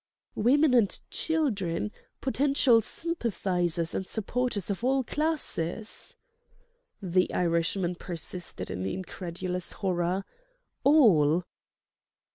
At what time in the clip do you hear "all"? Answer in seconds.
4.83-5.03